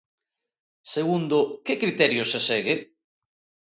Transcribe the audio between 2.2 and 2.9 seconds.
se segue?